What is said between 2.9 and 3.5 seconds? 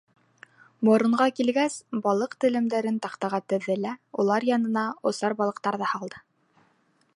таҡтаға